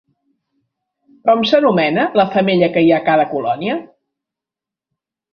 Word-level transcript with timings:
Com 1.29 1.43
s'anomena 1.49 2.05
la 2.19 2.25
femella 2.35 2.69
que 2.77 2.83
hi 2.85 2.89
ha 2.93 2.95
a 3.03 3.07
cada 3.09 3.27
colònia? 3.35 3.75